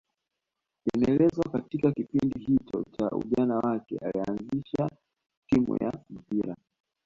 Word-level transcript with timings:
Inaelezwa 0.93 1.49
katika 1.51 1.91
kipindi 1.91 2.39
hicho 2.39 2.83
cha 2.91 3.09
ujana 3.09 3.55
wake 3.57 3.97
alianzisha 3.97 4.89
timu 5.49 5.75
ya 5.83 5.93
mpira 6.09 6.55